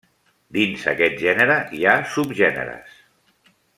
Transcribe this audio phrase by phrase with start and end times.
[0.55, 2.97] Dins aquest gènere hi ha subgèneres.